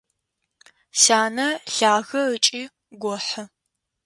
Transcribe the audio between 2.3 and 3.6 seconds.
ыкӏи гохьы.